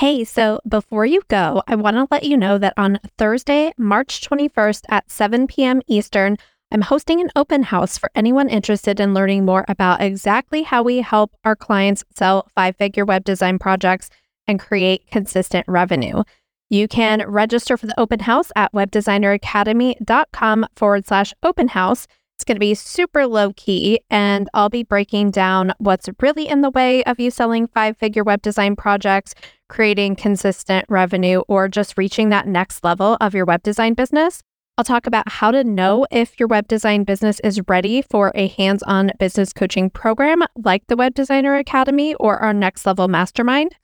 [0.00, 4.26] Hey, so before you go, I want to let you know that on Thursday, March
[4.26, 5.82] 21st at 7 p.m.
[5.88, 6.38] Eastern,
[6.72, 11.02] I'm hosting an open house for anyone interested in learning more about exactly how we
[11.02, 14.08] help our clients sell five figure web design projects
[14.46, 16.22] and create consistent revenue.
[16.70, 22.06] You can register for the open house at webdesigneracademy.com forward slash open house.
[22.40, 26.62] It's going to be super low key, and I'll be breaking down what's really in
[26.62, 29.34] the way of you selling five figure web design projects,
[29.68, 34.42] creating consistent revenue, or just reaching that next level of your web design business.
[34.78, 38.48] I'll talk about how to know if your web design business is ready for a
[38.48, 43.76] hands on business coaching program like the Web Designer Academy or our Next Level Mastermind.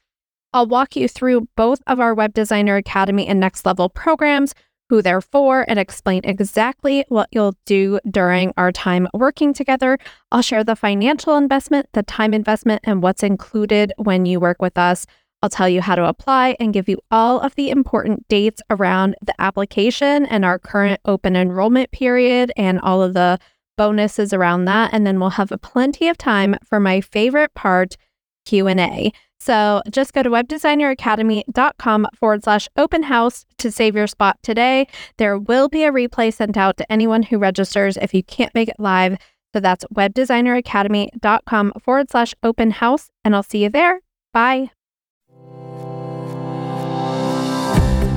[0.54, 4.54] I'll walk you through both of our Web Designer Academy and Next Level programs
[4.88, 9.98] who they're for, and explain exactly what you'll do during our time working together.
[10.30, 14.78] I'll share the financial investment, the time investment, and what's included when you work with
[14.78, 15.06] us.
[15.42, 19.16] I'll tell you how to apply and give you all of the important dates around
[19.24, 23.38] the application and our current open enrollment period and all of the
[23.76, 27.96] bonuses around that and then we'll have plenty of time for my favorite part
[28.46, 29.12] Q&A.
[29.46, 34.88] So just go to webdesigneracademy.com forward slash open house to save your spot today.
[35.18, 38.68] There will be a replay sent out to anyone who registers if you can't make
[38.68, 39.18] it live.
[39.54, 43.08] So that's webdesigneracademy.com forward slash open house.
[43.24, 44.00] And I'll see you there.
[44.32, 44.72] Bye.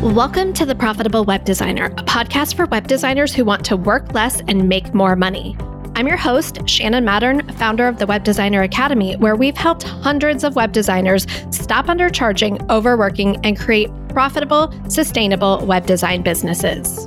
[0.01, 4.13] Welcome to The Profitable Web Designer, a podcast for web designers who want to work
[4.13, 5.55] less and make more money.
[5.99, 10.45] I'm your host, Shannon Mattern, founder of the Web Designer Academy, where we've helped hundreds
[10.45, 17.05] of web designers stop undercharging, overworking, and create profitable, sustainable web design businesses.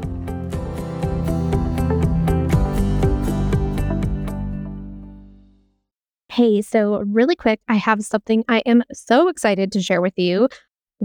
[6.28, 10.50] Hey, so really quick, I have something I am so excited to share with you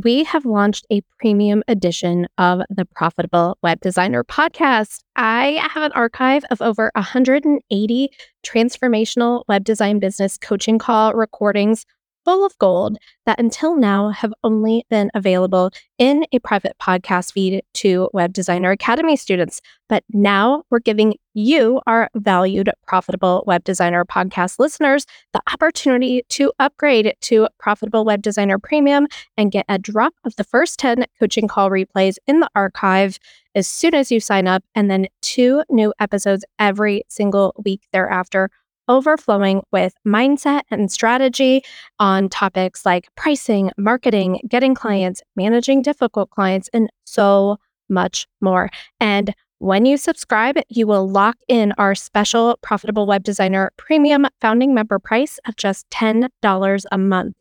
[0.03, 4.99] we have launched a premium edition of the Profitable Web Designer podcast.
[5.15, 8.09] I have an archive of over 180
[8.45, 11.83] transformational web design business coaching call recordings
[12.27, 17.63] full of gold that until now have only been available in a private podcast feed
[17.73, 19.61] to Web Designer Academy students.
[19.87, 26.51] But now we're giving you, our valued profitable web designer podcast listeners, the opportunity to
[26.59, 31.47] upgrade to Profitable Web Designer Premium and get a drop of the first 10 coaching
[31.47, 33.19] call replays in the archive
[33.55, 38.49] as soon as you sign up, and then two new episodes every single week thereafter
[38.89, 41.63] overflowing with mindset and strategy
[41.99, 47.57] on topics like pricing, marketing, getting clients, managing difficult clients, and so
[47.89, 48.69] much more.
[48.99, 54.73] And when you subscribe, you will lock in our special Profitable Web Designer Premium founding
[54.73, 57.35] member price of just $10 a month.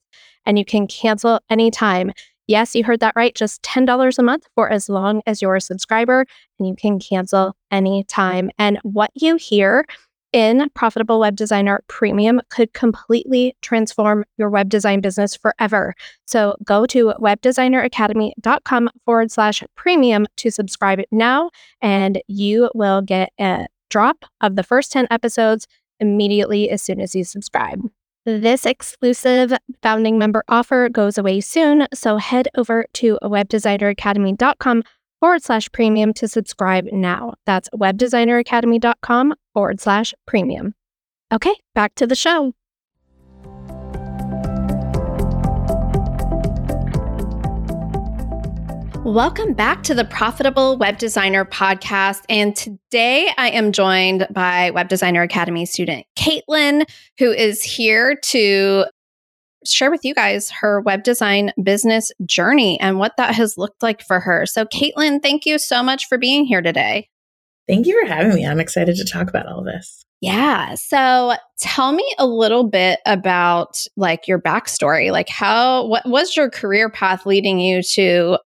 [0.47, 2.13] And you can cancel anytime.
[2.47, 3.35] Yes, you heard that right.
[3.35, 6.25] Just $10 a month for as long as you're a subscriber,
[6.59, 8.51] and you can cancel anytime.
[8.57, 9.85] And what you hear
[10.37, 15.95] in Profitable Web Designer Premium could completely transform your web design business forever.
[16.27, 23.67] So go to webdesigneracademy.com forward slash premium to subscribe now, and you will get a
[23.89, 25.67] drop of the first 10 episodes
[26.01, 27.81] immediately as soon as you subscribe.
[28.27, 34.83] This exclusive founding member offer goes away soon, so head over to webdesigneracademy.com
[35.21, 37.35] forward slash premium to subscribe now.
[37.47, 40.75] That's webdesigneracademy.com forward slash premium.
[41.33, 42.53] Okay, back to the show.
[49.07, 52.23] Welcome back to the Profitable Web Designer podcast.
[52.29, 58.87] And today I am joined by Web Designer Academy student Caitlin, who is here to
[59.73, 64.03] share with you guys her web design business journey and what that has looked like
[64.03, 64.47] for her.
[64.47, 67.09] So, Caitlin, thank you so much for being here today.
[67.69, 68.47] Thank you for having me.
[68.47, 70.05] I'm excited to talk about all this.
[70.21, 70.75] Yeah.
[70.75, 75.11] So tell me a little bit about like your backstory.
[75.11, 78.39] Like how what was your career path leading you to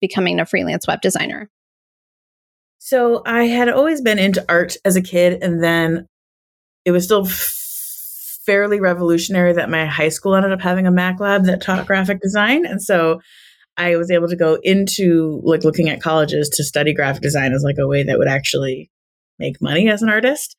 [0.00, 1.50] becoming a freelance web designer?
[2.78, 6.06] So I had always been into art as a kid and then
[6.84, 7.26] it was still
[8.48, 12.18] fairly revolutionary that my high school ended up having a Mac lab that taught graphic
[12.22, 12.64] design.
[12.64, 13.20] And so
[13.76, 17.62] I was able to go into like looking at colleges to study graphic design as
[17.62, 18.90] like a way that would actually
[19.38, 20.56] make money as an artist.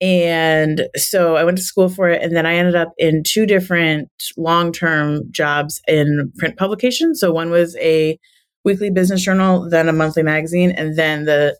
[0.00, 2.22] And so I went to school for it.
[2.22, 4.08] And then I ended up in two different
[4.38, 7.20] long term jobs in print publications.
[7.20, 8.18] So one was a
[8.64, 10.70] weekly business journal, then a monthly magazine.
[10.70, 11.54] And then the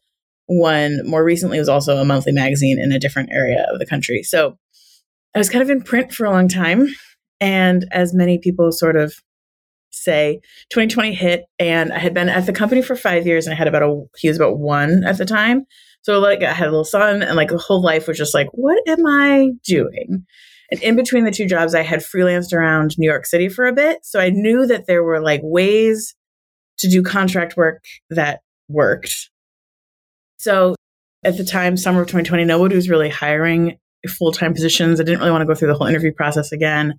[0.47, 4.23] one more recently was also a monthly magazine in a different area of the country.
[4.23, 4.57] So
[5.35, 6.89] I was kind of in print for a long time.
[7.41, 9.15] And as many people sort of
[9.91, 10.41] say
[10.71, 13.69] 2020 hit and I had been at the company for five years and I had
[13.69, 15.65] about a, he was about one at the time.
[16.03, 18.49] So like I had a little son and like the whole life was just like,
[18.53, 20.25] what am I doing?
[20.71, 23.73] And in between the two jobs, I had freelanced around New York City for a
[23.73, 23.99] bit.
[24.03, 26.15] So I knew that there were like ways
[26.79, 29.31] to do contract work that worked.
[30.39, 30.75] So
[31.25, 33.79] at the time, summer of 2020, nobody was really hiring
[34.09, 35.01] full time positions.
[35.01, 36.95] I didn't really want to go through the whole interview process again.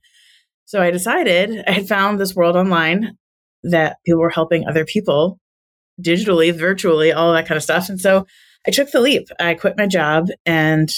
[0.65, 3.17] So I decided I had found this world online
[3.63, 5.39] that people were helping other people
[6.01, 7.89] digitally, virtually, all that kind of stuff.
[7.89, 8.25] And so
[8.67, 9.27] I took the leap.
[9.39, 10.89] I quit my job and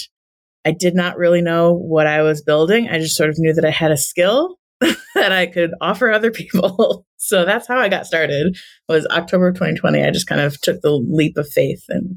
[0.64, 2.88] I did not really know what I was building.
[2.88, 6.30] I just sort of knew that I had a skill that I could offer other
[6.30, 7.06] people.
[7.16, 8.56] so that's how I got started.
[8.56, 10.04] It was October 2020.
[10.04, 12.16] I just kind of took the leap of faith and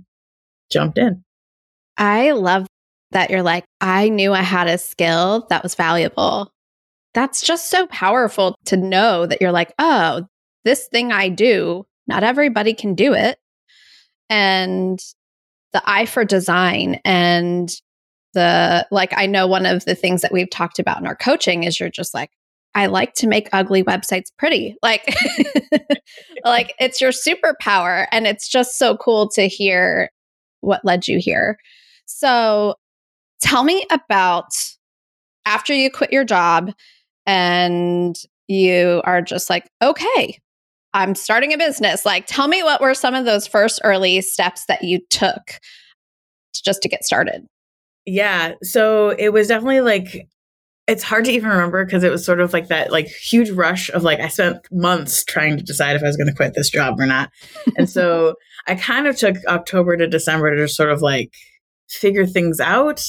[0.71, 1.23] jumped in.
[1.97, 2.65] I love
[3.11, 6.51] that you're like, I knew I had a skill that was valuable.
[7.13, 10.25] That's just so powerful to know that you're like, oh,
[10.63, 13.37] this thing I do, not everybody can do it.
[14.29, 14.99] And
[15.73, 17.73] the eye for design and
[18.33, 21.63] the like I know one of the things that we've talked about in our coaching
[21.63, 22.29] is you're just like
[22.73, 24.75] I like to make ugly websites pretty.
[24.83, 25.03] Like
[26.45, 30.09] like it's your superpower and it's just so cool to hear
[30.61, 31.57] what led you here.
[32.05, 32.75] So
[33.41, 34.51] tell me about
[35.45, 36.71] after you quit your job
[37.25, 38.15] and
[38.47, 40.39] you are just like, okay,
[40.93, 42.05] I'm starting a business.
[42.05, 45.59] Like, tell me what were some of those first early steps that you took
[46.53, 47.45] just to get started?
[48.05, 48.53] Yeah.
[48.61, 50.27] So it was definitely like,
[50.87, 53.89] it's hard to even remember because it was sort of like that like huge rush
[53.91, 56.69] of like I spent months trying to decide if I was going to quit this
[56.69, 57.31] job or not.
[57.77, 58.35] and so
[58.67, 61.33] I kind of took October to December to just sort of like
[61.91, 63.03] figure things out.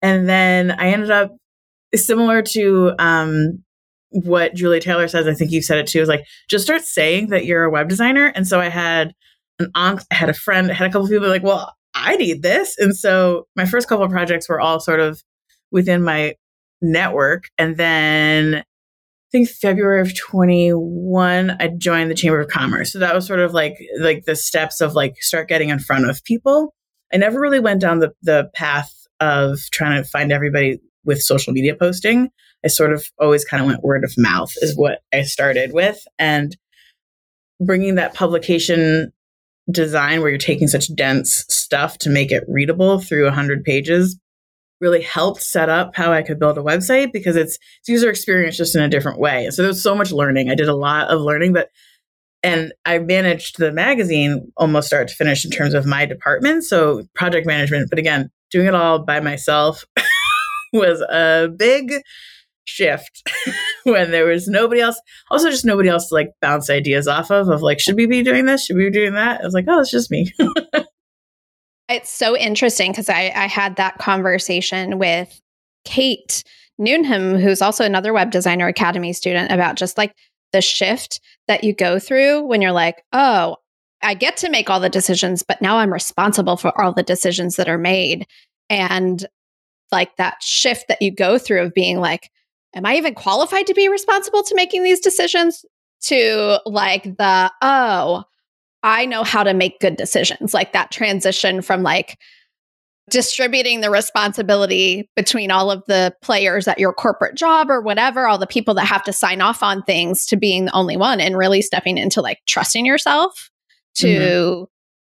[0.00, 1.36] And then I ended up
[1.94, 3.62] similar to um,
[4.10, 7.28] what Julia Taylor says, I think you said it too, is like just start saying
[7.28, 8.32] that you're a web designer.
[8.34, 9.14] And so I had
[9.58, 12.42] an aunt, I had a friend, I had a couple people like, well, I need
[12.42, 12.76] this.
[12.78, 15.22] And so my first couple of projects were all sort of
[15.70, 16.34] within my
[16.80, 17.44] network.
[17.58, 18.64] And then I
[19.30, 22.92] think February of 21, I joined the Chamber of Commerce.
[22.92, 26.08] So that was sort of like like the steps of like start getting in front
[26.08, 26.74] of people.
[27.12, 31.52] I never really went down the the path of trying to find everybody with social
[31.52, 32.30] media posting.
[32.64, 36.04] I sort of always kind of went word of mouth is what I started with.
[36.18, 36.56] And
[37.60, 39.12] bringing that publication
[39.70, 44.18] design where you're taking such dense stuff to make it readable through 100 pages
[44.80, 48.56] really helped set up how I could build a website because it's, it's user experience
[48.56, 49.48] just in a different way.
[49.50, 50.50] So there's so much learning.
[50.50, 51.68] I did a lot of learning, but
[52.42, 56.64] and I managed the magazine almost start to finish in terms of my department.
[56.64, 59.84] So project management, but again, doing it all by myself
[60.72, 61.94] was a big
[62.64, 63.28] shift
[63.84, 65.00] when there was nobody else
[65.32, 68.22] also just nobody else to like bounce ideas off of of like should we be
[68.22, 70.32] doing this should we be doing that i was like oh it's just me
[71.88, 75.40] it's so interesting because I, I had that conversation with
[75.84, 76.44] kate
[76.78, 80.14] newnham who's also another web designer academy student about just like
[80.52, 83.56] the shift that you go through when you're like oh
[84.02, 87.56] i get to make all the decisions but now i'm responsible for all the decisions
[87.56, 88.26] that are made
[88.70, 89.26] and
[89.90, 92.30] like that shift that you go through of being like
[92.74, 95.64] am I even qualified to be responsible to making these decisions?
[96.06, 98.24] To like the, oh,
[98.82, 102.18] I know how to make good decisions, like that transition from like
[103.10, 108.38] distributing the responsibility between all of the players at your corporate job or whatever, all
[108.38, 111.36] the people that have to sign off on things to being the only one and
[111.36, 113.50] really stepping into like trusting yourself
[113.94, 114.64] to mm-hmm.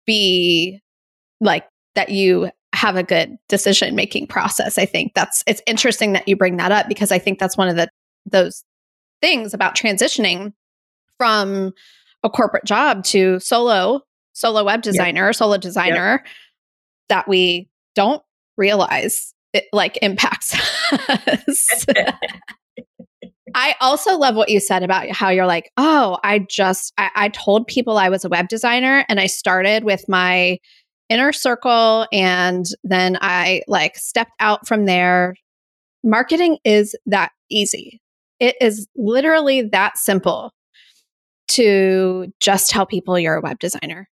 [0.04, 0.80] be
[1.40, 4.76] like that you have a good decision making process.
[4.78, 7.68] I think that's it's interesting that you bring that up because I think that's one
[7.68, 7.88] of the
[8.26, 8.64] those
[9.22, 10.52] things about transitioning
[11.16, 11.72] from
[12.22, 14.02] a corporate job to solo
[14.34, 15.34] solo web designer, yep.
[15.34, 16.32] solo designer yep.
[17.08, 18.22] that we don't
[18.56, 20.54] realize it like impacts
[20.92, 21.86] us.
[23.54, 27.28] I also love what you said about how you're like, oh, I just I, I
[27.30, 30.58] told people I was a web designer and I started with my
[31.08, 35.36] inner circle and then I like stepped out from there.
[36.04, 38.00] Marketing is that easy.
[38.40, 40.52] It is literally that simple
[41.48, 44.08] to just tell people you're a web designer.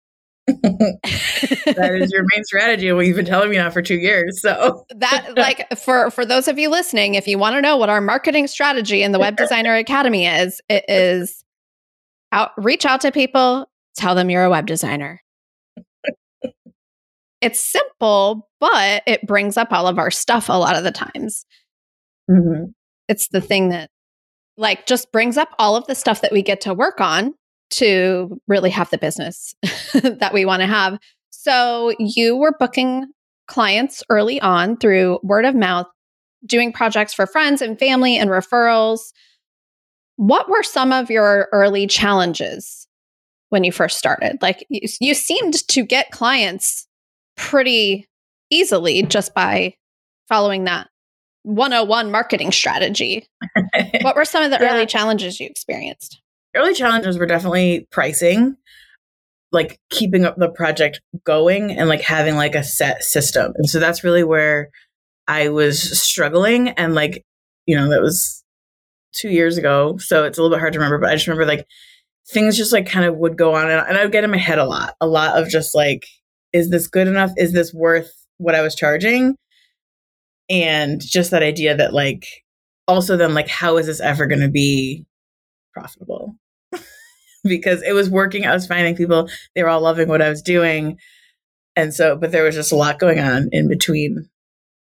[0.62, 2.90] That is your main strategy.
[2.92, 4.40] Well, you've been telling me now for two years.
[4.40, 7.88] So that like for for those of you listening, if you want to know what
[7.88, 11.44] our marketing strategy in the Web Designer Academy is, it is
[12.32, 15.20] out reach out to people, tell them you're a web designer
[17.40, 21.46] it's simple, but it brings up all of our stuff a lot of the times.
[22.30, 22.70] Mm-hmm.
[23.08, 23.90] It's the thing that
[24.56, 27.34] like just brings up all of the stuff that we get to work on
[27.70, 29.54] to really have the business
[29.94, 30.98] that we want to have.
[31.30, 33.06] So you were booking
[33.46, 35.86] clients early on through word of mouth,
[36.44, 39.00] doing projects for friends and family and referrals.
[40.16, 42.86] What were some of your early challenges
[43.48, 44.38] when you first started?
[44.42, 46.86] Like you, you seemed to get clients
[47.36, 48.06] pretty
[48.50, 49.74] easily just by
[50.28, 50.88] following that
[51.42, 53.26] 101 marketing strategy.
[54.02, 54.74] what were some of the yeah.
[54.74, 56.19] early challenges you experienced?
[56.54, 58.56] Early challenges were definitely pricing,
[59.52, 63.52] like keeping up the project going and like having like a set system.
[63.56, 64.70] And so that's really where
[65.28, 66.70] I was struggling.
[66.70, 67.24] And like,
[67.66, 68.42] you know, that was
[69.12, 69.96] two years ago.
[69.98, 71.66] So it's a little bit hard to remember, but I just remember like
[72.28, 74.36] things just like kind of would go on and, and I would get in my
[74.38, 76.06] head a lot, a lot of just like,
[76.52, 77.30] is this good enough?
[77.36, 79.36] Is this worth what I was charging?
[80.48, 82.26] And just that idea that like,
[82.88, 85.06] also then like, how is this ever going to be
[85.72, 86.34] profitable?
[87.44, 88.46] because it was working.
[88.46, 90.98] I was finding people, they were all loving what I was doing.
[91.76, 94.28] And so, but there was just a lot going on in between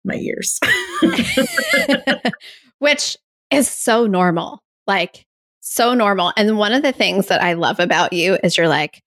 [0.04, 0.58] my years.
[2.78, 3.16] Which
[3.50, 4.62] is so normal.
[4.86, 5.26] Like,
[5.60, 6.32] so normal.
[6.36, 9.02] And one of the things that I love about you is you're like,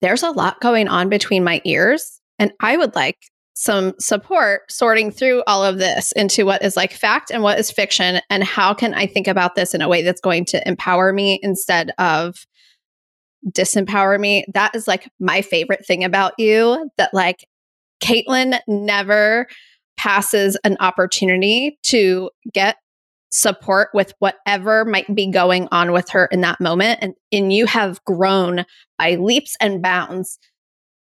[0.00, 2.20] there's a lot going on between my ears.
[2.38, 3.18] And I would like
[3.54, 7.72] some support sorting through all of this into what is like fact and what is
[7.72, 8.20] fiction.
[8.30, 11.40] And how can I think about this in a way that's going to empower me
[11.42, 12.46] instead of
[13.46, 14.44] disempower me.
[14.54, 17.46] That is like my favorite thing about you that like
[18.02, 19.46] Caitlin never
[19.96, 22.76] passes an opportunity to get
[23.30, 26.98] support with whatever might be going on with her in that moment.
[27.02, 28.64] And, and you have grown
[28.98, 30.38] by leaps and bounds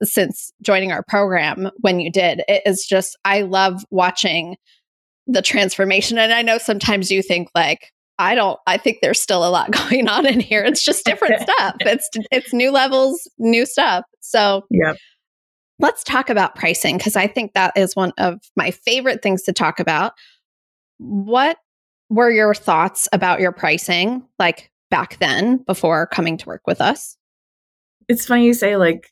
[0.04, 2.42] since joining our program when you did.
[2.48, 4.58] It is just, I love watching
[5.28, 6.18] the transformation.
[6.18, 9.72] And I know sometimes you think like, I don't I think there's still a lot
[9.90, 10.64] going on in here.
[10.64, 11.76] It's just different stuff.
[11.80, 14.06] It's it's new levels, new stuff.
[14.20, 14.94] So yeah.
[15.82, 19.54] Let's talk about pricing because I think that is one of my favorite things to
[19.54, 20.12] talk about.
[20.98, 21.58] What
[22.10, 27.16] were your thoughts about your pricing like back then before coming to work with us?
[28.10, 29.10] It's funny you say like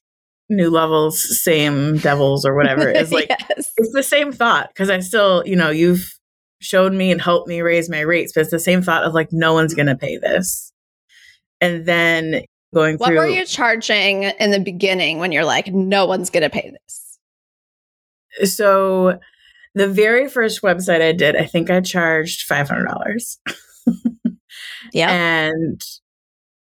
[0.50, 2.90] new levels, same devils or whatever.
[2.90, 3.72] It's like yes.
[3.78, 6.17] it's the same thought because I still, you know, you've
[6.60, 8.34] showed me and helped me raise my rates.
[8.34, 10.72] But it's the same thought of like, no one's going to pay this.
[11.62, 13.18] And then going what through.
[13.18, 16.72] What were you charging in the beginning when you're like, no one's going to pay
[16.72, 17.20] this?
[18.54, 19.20] So
[19.74, 23.38] the very first website I did, I think I charged $500.
[24.94, 25.10] yeah.
[25.10, 25.82] And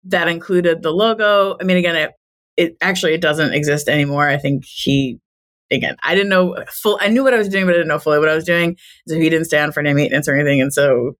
[0.05, 1.55] that included the logo.
[1.59, 2.11] I mean, again, it,
[2.57, 4.27] it actually it doesn't exist anymore.
[4.27, 5.19] I think he
[5.71, 6.97] again, I didn't know full.
[7.01, 8.77] I knew what I was doing, but I didn't know fully what I was doing.
[9.07, 11.15] So he didn't stand for any maintenance or anything, and so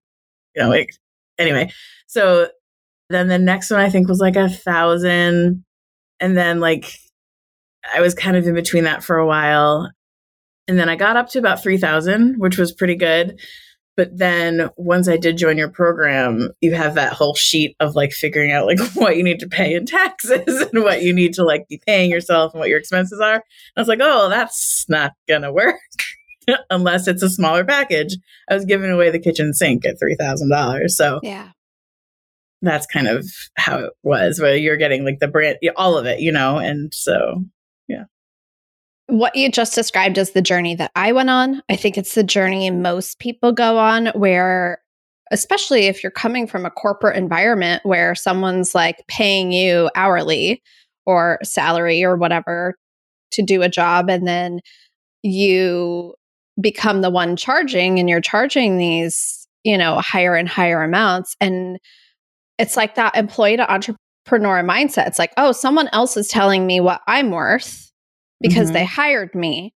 [0.56, 0.90] you know, like
[1.38, 1.72] anyway.
[2.08, 2.48] So
[3.10, 5.64] then the next one I think was like a thousand,
[6.20, 6.94] and then like
[7.94, 9.92] I was kind of in between that for a while,
[10.68, 13.40] and then I got up to about three thousand, which was pretty good.
[13.96, 18.12] But then once I did join your program, you have that whole sheet of like
[18.12, 21.44] figuring out like what you need to pay in taxes and what you need to
[21.44, 23.36] like be paying yourself and what your expenses are.
[23.36, 23.44] And
[23.78, 25.76] I was like, oh, that's not gonna work
[26.70, 28.18] unless it's a smaller package.
[28.50, 30.98] I was giving away the kitchen sink at three thousand dollars.
[30.98, 31.50] So yeah.
[32.66, 33.26] That's kind of
[33.58, 36.94] how it was, where you're getting like the brand, all of it, you know, and
[36.94, 37.44] so
[39.14, 41.62] what you just described as the journey that I went on.
[41.70, 44.80] I think it's the journey most people go on where
[45.32, 50.64] especially if you're coming from a corporate environment where someone's like paying you hourly
[51.06, 52.76] or salary or whatever
[53.34, 54.60] to do a job and then
[55.22, 56.16] you
[56.60, 61.78] become the one charging and you're charging these, you know, higher and higher amounts and
[62.58, 65.06] it's like that employee to entrepreneur mindset.
[65.06, 67.93] It's like, "Oh, someone else is telling me what I'm worth."
[68.44, 68.74] Because mm-hmm.
[68.74, 69.74] they hired me.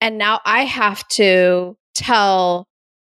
[0.00, 2.68] And now I have to tell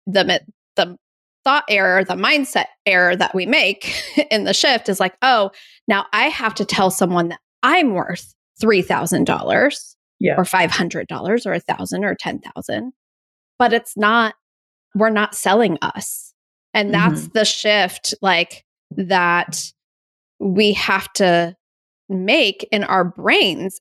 [0.06, 0.42] the
[0.76, 0.98] the
[1.44, 3.92] thought error, the mindset error that we make
[4.32, 5.50] in the shift is like, oh,
[5.88, 10.36] now I have to tell someone that I'm worth $3,000 yeah.
[10.38, 12.94] or $500 or a thousand or 10,000.
[13.58, 14.36] But it's not,
[14.94, 16.34] we're not selling us.
[16.74, 17.38] And that's mm-hmm.
[17.40, 19.72] the shift like that
[20.40, 21.56] we have to
[22.08, 23.80] make in our brains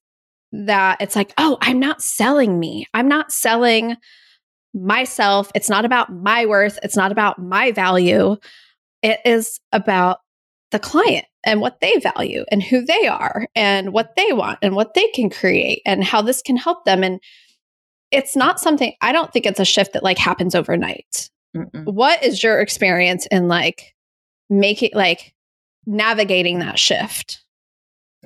[0.53, 2.87] that it's like, oh, I'm not selling me.
[2.95, 3.97] I'm not selling
[4.75, 5.51] myself.
[5.55, 6.79] It's not about my worth.
[6.83, 8.37] It's not about my value.
[9.03, 10.19] It is about
[10.71, 14.77] the client and what they value and who they are and what they want and
[14.77, 17.03] what they can create and how this can help them.
[17.03, 17.21] And
[18.11, 21.31] it's not something, I don't think it's a shift that like happens overnight.
[21.57, 21.85] Mm-mm.
[21.85, 23.95] What is your experience in like
[24.49, 25.35] making like
[25.87, 27.43] navigating that shift?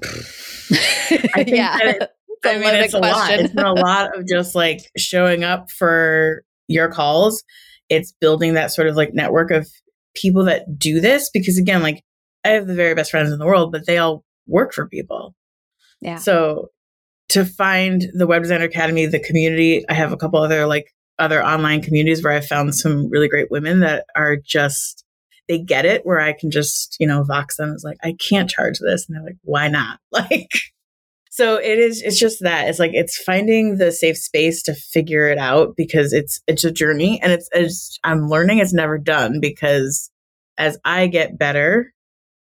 [0.03, 1.79] I think yeah.
[1.83, 2.11] It,
[2.45, 3.33] I mean, it's a lot.
[3.33, 7.43] It's been a lot of just like showing up for your calls.
[7.89, 9.69] It's building that sort of like network of
[10.15, 12.05] people that do this because again, like
[12.45, 15.35] I have the very best friends in the world, but they all work for people.
[16.01, 16.17] Yeah.
[16.17, 16.69] So
[17.31, 20.87] to find the Web Designer Academy, the community, I have a couple other like
[21.19, 25.03] other online communities where I found some really great women that are just
[25.49, 28.51] they get it where I can just, you know, vox them as like, I can't
[28.51, 29.07] charge this.
[29.07, 29.99] And they're like, why not?
[30.13, 30.49] Like
[31.35, 32.69] so it is it's just that.
[32.69, 36.71] It's like it's finding the safe space to figure it out because it's it's a
[36.71, 40.13] journey and it's, it's I'm learning it's never done because
[40.59, 41.93] as I get better,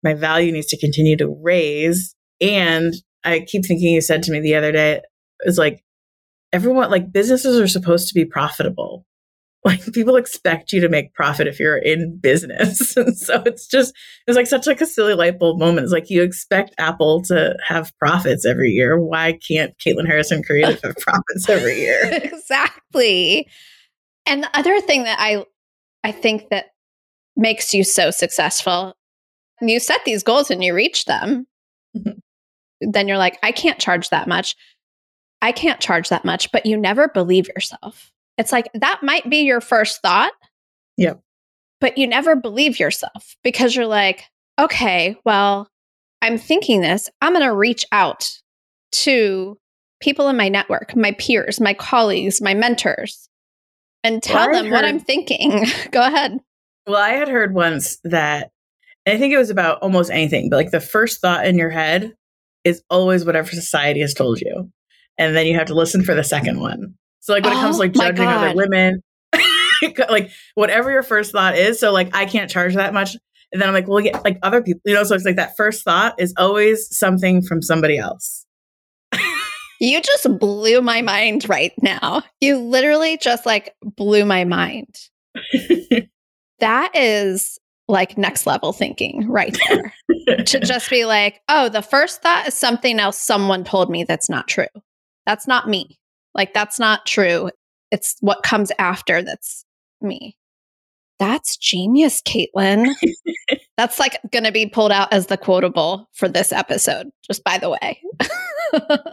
[0.03, 2.15] my value needs to continue to raise.
[2.43, 2.93] And
[3.25, 5.01] I keep thinking you said to me the other day,
[5.47, 5.83] is like
[6.53, 9.07] everyone like businesses are supposed to be profitable
[9.64, 12.97] like people expect you to make profit if you're in business.
[12.99, 13.94] and so it's just
[14.26, 15.85] it's like such like a silly light bulb moment.
[15.85, 19.00] It's like you expect Apple to have profits every year.
[19.00, 22.00] Why can't Caitlin Harrison Creative have profits every year?
[22.12, 23.49] exactly.
[24.26, 25.44] And the other thing that I
[26.02, 26.66] I think that
[27.37, 28.94] makes you so successful,
[29.61, 31.47] you set these goals and you reach them.
[31.97, 32.90] Mm-hmm.
[32.90, 34.56] Then you're like, I can't charge that much.
[35.40, 38.12] I can't charge that much, but you never believe yourself.
[38.38, 40.33] It's like that might be your first thought.
[40.97, 41.21] Yep.
[41.81, 44.25] But you never believe yourself because you're like,
[44.59, 45.69] okay, well,
[46.23, 47.11] I'm thinking this.
[47.21, 48.31] I'm going to reach out
[48.93, 49.59] to
[50.00, 53.29] people in my network, my peers, my colleagues, my mentors,
[54.03, 55.67] and tell well, them heard, what I'm thinking.
[55.91, 56.38] Go ahead.
[56.87, 58.50] Well, I had heard once that,
[59.07, 62.14] I think it was about almost anything, but like the first thought in your head
[62.64, 64.71] is always whatever society has told you.
[65.19, 66.95] And then you have to listen for the second one.
[67.25, 69.02] So like when oh, it comes to oh like oh judging other women,
[70.11, 71.81] like whatever your first thought is.
[71.81, 73.16] So like I can't charge that much.
[73.50, 75.57] And then I'm like, well, yeah, like other people, you know, so it's like that
[75.57, 78.45] first thought is always something from somebody else.
[79.81, 82.23] you just blew my mind right now.
[82.43, 84.95] You literally just like blew my mind.
[86.58, 87.58] that is
[87.89, 90.45] like next level thinking right there.
[90.45, 94.28] to just be like, oh, the first thought is something else someone told me that's
[94.28, 94.67] not true.
[95.25, 95.99] That's not me.
[96.34, 97.50] Like, that's not true.
[97.90, 99.64] It's what comes after that's
[100.00, 100.36] me.
[101.20, 102.92] That's genius, Caitlin.
[103.76, 107.58] that's like going to be pulled out as the quotable for this episode, just by
[107.58, 108.02] the way.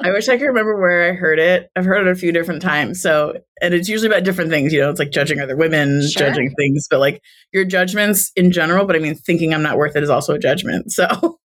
[0.03, 1.69] I wish I could remember where I heard it.
[1.75, 3.01] I've heard it a few different times.
[3.01, 4.73] So, and it's usually about different things.
[4.73, 6.27] You know, it's like judging other women, sure.
[6.27, 7.21] judging things, but like
[7.53, 8.85] your judgments in general.
[8.85, 10.91] But I mean, thinking I'm not worth it is also a judgment.
[10.91, 11.39] So,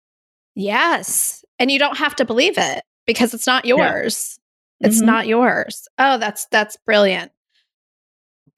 [0.55, 1.45] yes.
[1.59, 4.39] And you don't have to believe it because it's not yours.
[4.81, 5.07] It's mm-hmm.
[5.07, 5.89] not yours.
[5.99, 7.33] Oh, that's that's brilliant.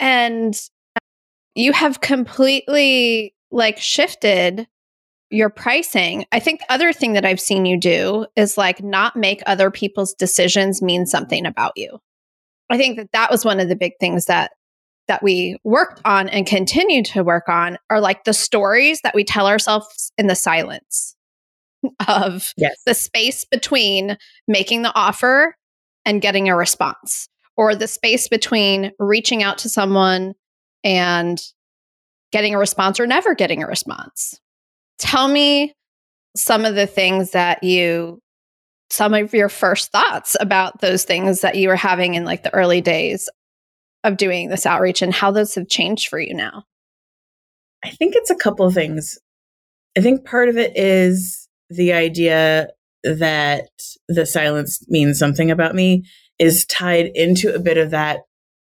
[0.00, 0.58] And
[1.54, 4.66] you have completely like shifted
[5.30, 6.24] your pricing.
[6.32, 9.70] I think the other thing that I've seen you do is like not make other
[9.70, 11.98] people's decisions mean something about you.
[12.70, 14.52] I think that that was one of the big things that
[15.08, 19.24] that we worked on and continue to work on are like the stories that we
[19.24, 21.16] tell ourselves in the silence
[22.08, 22.76] of yes.
[22.84, 25.56] the space between making the offer
[26.04, 30.34] and getting a response, or the space between reaching out to someone
[30.84, 31.40] and
[32.32, 34.40] getting a response or never getting a response.
[34.98, 35.74] Tell me
[36.36, 38.20] some of the things that you,
[38.90, 42.54] some of your first thoughts about those things that you were having in like the
[42.54, 43.28] early days
[44.04, 46.64] of doing this outreach and how those have changed for you now.
[47.84, 49.18] I think it's a couple of things.
[49.96, 52.68] I think part of it is the idea
[53.16, 53.68] that
[54.08, 56.04] the silence means something about me
[56.38, 58.20] is tied into a bit of that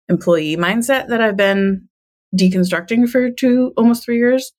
[0.09, 1.88] employee mindset that I've been
[2.37, 4.53] deconstructing for two, almost three years.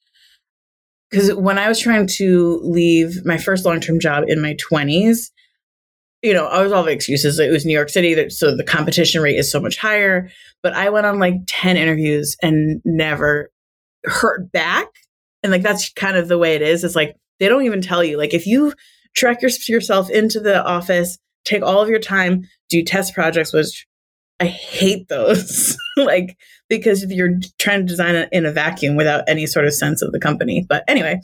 [1.10, 5.32] Because when I was trying to leave my first long term job in my 20s,
[6.22, 7.40] you know, I was all the excuses.
[7.40, 10.30] It was New York City, so the competition rate is so much higher.
[10.62, 13.50] But I went on like 10 interviews and never
[14.04, 14.88] heard back.
[15.42, 16.84] And like, that's kind of the way it is.
[16.84, 18.18] It's like, they don't even tell you.
[18.18, 18.74] Like, if you
[19.16, 23.86] trek your, yourself into the office, take all of your time, do test projects, which
[24.40, 25.78] I hate those.
[25.98, 26.38] like,
[26.70, 30.12] because you're trying to design it in a vacuum without any sort of sense of
[30.12, 30.66] the company.
[30.68, 31.20] But anyway,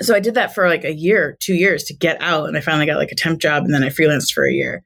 [0.00, 2.48] so I did that for like a year, two years to get out.
[2.48, 4.82] And I finally got like a temp job and then I freelanced for a year.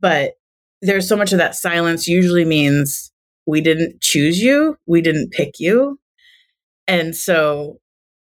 [0.00, 0.34] But
[0.82, 3.12] there's so much of that silence usually means
[3.46, 5.98] we didn't choose you, we didn't pick you.
[6.86, 7.78] And so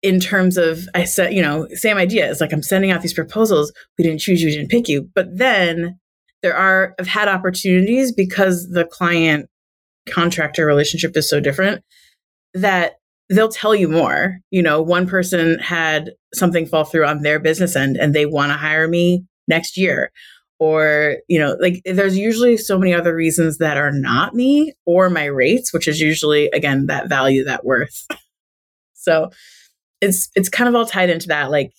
[0.03, 2.31] in terms of I said, you know, same idea.
[2.31, 3.73] It's like I'm sending out these proposals.
[3.97, 5.09] We didn't choose you, we didn't pick you.
[5.15, 5.99] But then
[6.43, 9.49] there are I've had opportunities because the client
[10.09, 11.83] contractor relationship is so different
[12.55, 12.95] that
[13.29, 14.39] they'll tell you more.
[14.51, 18.51] You know, one person had something fall through on their business end and they want
[18.51, 20.11] to hire me next year.
[20.59, 25.11] Or, you know, like there's usually so many other reasons that are not me or
[25.11, 28.07] my rates, which is usually, again, that value, that worth.
[28.95, 29.31] so
[30.03, 31.51] it's it's kind of all tied into that.
[31.51, 31.73] Like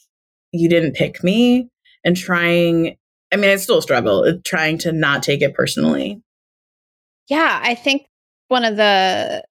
[0.51, 1.69] you didn't pick me
[2.03, 2.97] and trying
[3.31, 6.21] I mean, it's still a struggle, uh, trying to not take it personally.
[7.27, 8.05] Yeah, I think
[8.47, 9.43] one of the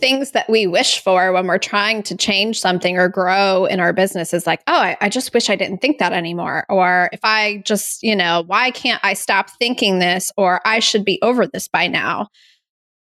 [0.00, 3.92] things that we wish for when we're trying to change something or grow in our
[3.92, 6.64] business is like, oh, I, I, just wish I didn't think that anymore.
[6.70, 10.32] Or if I just, you know, why can't I stop thinking this?
[10.38, 12.28] Or I should be over this by now.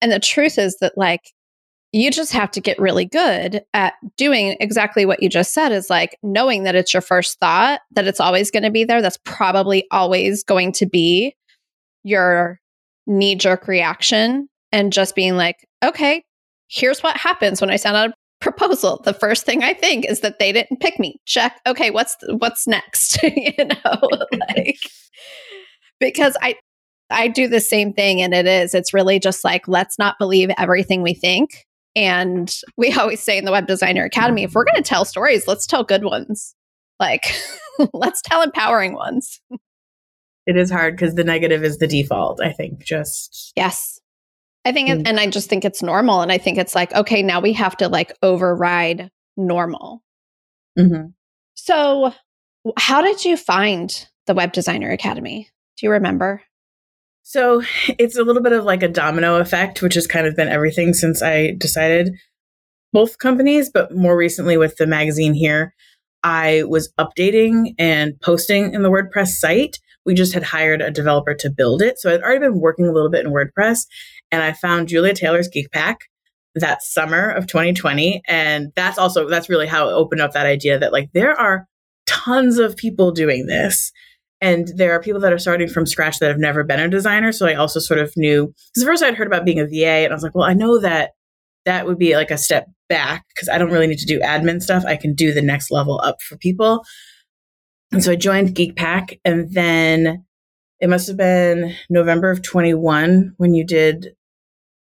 [0.02, 1.22] And the truth is that, like,
[1.92, 5.90] you just have to get really good at doing exactly what you just said is
[5.90, 9.02] like knowing that it's your first thought, that it's always going to be there.
[9.02, 11.36] That's probably always going to be
[12.04, 12.60] your
[13.08, 14.48] knee jerk reaction.
[14.72, 16.24] And just being like, okay,
[16.68, 19.02] here's what happens when I send out a proposal.
[19.04, 21.20] The first thing I think is that they didn't pick me.
[21.26, 21.60] Check.
[21.66, 23.22] Okay, what's what's next?
[23.24, 24.00] you know,
[24.56, 24.78] like
[26.00, 26.56] because I
[27.10, 30.52] I do the same thing and it is it's really just like let's not believe
[30.56, 31.66] everything we think.
[32.00, 35.48] And we always say in the Web Designer Academy, if we're going to tell stories,
[35.48, 36.56] let's tell good ones.
[37.00, 37.34] Like
[37.94, 39.42] let's tell empowering ones.
[40.46, 42.84] It is hard because the negative is the default, I think.
[42.84, 44.00] Just Yes.
[44.66, 45.08] I think, it, mm.
[45.08, 46.22] and I just think it's normal.
[46.22, 50.04] And I think it's like, okay, now we have to like override normal.
[50.78, 51.08] Mm-hmm.
[51.56, 52.14] So,
[52.78, 55.50] how did you find the Web Designer Academy?
[55.78, 56.42] Do you remember?
[57.30, 57.62] So,
[58.00, 60.94] it's a little bit of like a domino effect, which has kind of been everything
[60.94, 62.16] since I decided
[62.92, 65.76] both companies, but more recently with the magazine here.
[66.24, 69.78] I was updating and posting in the WordPress site.
[70.08, 72.00] We just had hired a developer to build it.
[72.00, 73.86] So I'd already been working a little bit in WordPress
[74.32, 76.00] and I found Julia Taylor's Geek Pack
[76.56, 80.80] that summer of 2020 and that's also that's really how it opened up that idea
[80.80, 81.68] that like there are
[82.08, 83.92] tons of people doing this
[84.42, 87.32] and there are people that are starting from scratch that have never been a designer.
[87.32, 90.12] So i also sort of knew because first i'd heard about being a va and
[90.12, 91.12] i was like well i know that
[91.66, 94.62] that would be like a step back because i don't really need to do admin
[94.62, 94.84] stuff.
[94.86, 96.84] I can do the next level up for people.
[97.92, 100.26] And so i joined geek pack and then
[100.80, 104.16] it must have been november of 21 when you did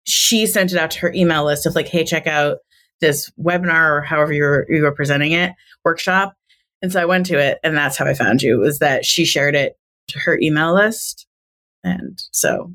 [0.09, 2.59] she sent it out to her email list of like, hey, check out
[3.01, 5.53] this webinar or however you were, you were presenting it,
[5.85, 6.35] workshop.
[6.83, 9.25] And so I went to it and that's how I found you was that she
[9.25, 9.77] shared it
[10.09, 11.27] to her email list.
[11.85, 12.73] And so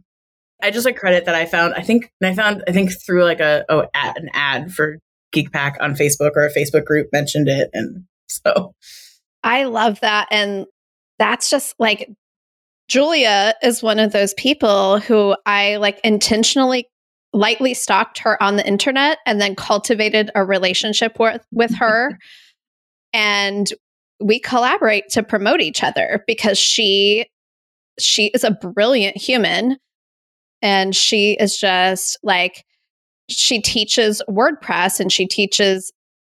[0.62, 3.24] I just like credit that I found, I think, and I found, I think through
[3.24, 5.00] like a, oh, ad, an ad for
[5.32, 7.70] Geek Pack on Facebook or a Facebook group mentioned it.
[7.74, 8.74] And so
[9.44, 10.28] I love that.
[10.32, 10.66] And
[11.20, 12.10] that's just like
[12.88, 16.88] Julia is one of those people who I like intentionally
[17.34, 22.18] lightly stalked her on the internet and then cultivated a relationship with, with her.
[23.14, 23.72] and
[24.20, 27.26] we collaborate to promote each other because she
[28.00, 29.78] she is a brilliant human
[30.62, 32.64] and she is just like
[33.30, 35.92] she teaches WordPress and she teaches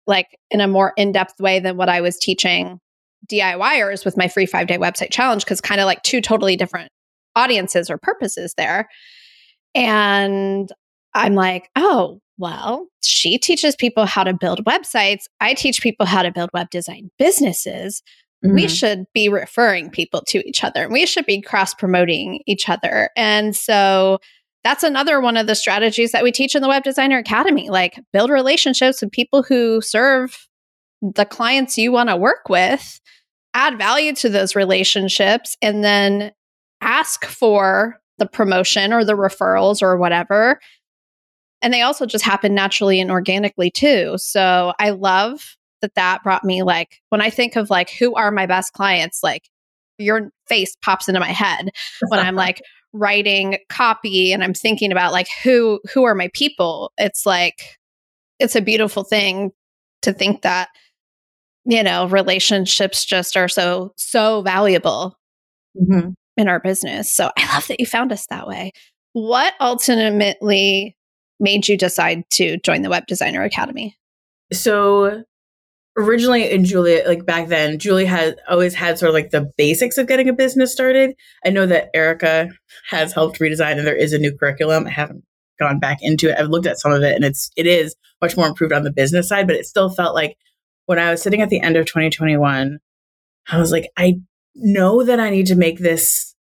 [0.07, 2.79] like in a more in-depth way than what I was teaching
[3.31, 6.91] DIYers with my free 5-day website challenge cuz kind of like two totally different
[7.37, 8.89] audiences or purposes there.
[9.75, 10.71] And
[11.15, 15.25] I'm like, oh, well, she teaches people how to build websites.
[15.41, 18.03] I teach people how to build web design businesses.
[18.45, 18.55] Mm-hmm.
[18.55, 22.69] We should be referring people to each other and we should be cross promoting each
[22.69, 23.11] other.
[23.17, 24.21] And so
[24.63, 28.01] that's another one of the strategies that we teach in the Web Designer Academy like
[28.13, 30.47] build relationships with people who serve
[31.03, 33.01] the clients you want to work with,
[33.55, 36.33] add value to those relationships, and then
[36.81, 40.61] ask for the promotion or the referrals or whatever
[41.63, 44.15] and they also just happen naturally and organically too.
[44.17, 48.31] So I love that that brought me like, when I think of like, who are
[48.31, 49.49] my best clients, like
[49.99, 51.71] your face pops into my head
[52.09, 56.93] when I'm like writing copy and I'm thinking about like, who, who are my people?
[56.99, 57.79] It's like,
[58.39, 59.53] it's a beautiful thing
[60.03, 60.69] to think that,
[61.65, 65.19] you know, relationships just are so, so valuable.
[65.77, 66.11] Mm-hmm.
[66.37, 67.11] In our business.
[67.11, 68.71] So I love that you found us that way.
[69.13, 70.97] What ultimately
[71.41, 73.97] made you decide to join the Web Designer Academy?
[74.53, 75.25] So
[75.97, 79.99] originally in Julia, like back then, Julie had always had sort of like the basics
[79.99, 81.15] of getting a business started.
[81.45, 82.49] I know that Erica
[82.91, 84.87] has helped redesign and there is a new curriculum.
[84.87, 85.25] I haven't
[85.59, 86.39] gone back into it.
[86.39, 88.93] I've looked at some of it and it's it is much more improved on the
[88.93, 90.37] business side, but it still felt like
[90.87, 92.79] when I was sitting at the end of 2021,
[93.51, 94.21] I was like, I
[94.55, 96.35] know that I need to make this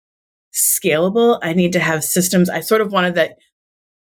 [0.53, 1.39] scalable.
[1.41, 2.49] I need to have systems.
[2.49, 3.37] I sort of wanted that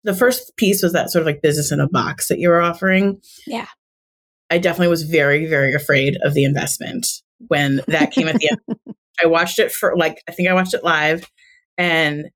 [0.04, 2.62] the first piece was that sort of like business in a box that you were
[2.62, 3.22] offering.
[3.48, 3.68] Yeah.
[4.50, 7.08] I definitely was very, very afraid of the investment
[7.48, 8.80] when that came at the end.
[9.24, 11.30] I watched it for like, I think I watched it live
[11.78, 12.32] and it